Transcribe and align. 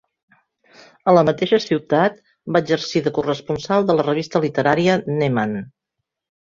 A 1.11 1.13
la 1.15 1.23
mateixa 1.27 1.59
ciutat 1.67 2.17
va 2.57 2.63
exercir 2.65 3.05
de 3.09 3.15
corresponsal 3.19 3.89
de 3.91 3.99
la 4.01 4.09
revista 4.13 4.47
literària 4.49 4.99
‘Neman’. 5.23 5.59